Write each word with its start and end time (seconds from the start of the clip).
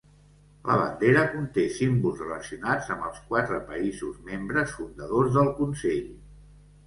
La 0.67 0.75
bandera 0.81 1.25
conté 1.33 1.65
símbols 1.73 2.23
relacionats 2.23 2.89
amb 2.95 3.05
els 3.09 3.21
quatre 3.27 3.59
països 3.73 4.17
membres 4.33 4.75
fundadors 4.79 5.31
del 5.39 5.53
Consell. 5.61 6.11